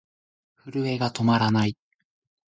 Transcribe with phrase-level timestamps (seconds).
[0.65, 1.77] 震えが止まらない。